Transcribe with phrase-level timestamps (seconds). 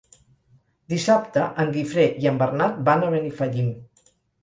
[0.93, 3.73] Dissabte en Guifré i en Bernat van a Benifallim.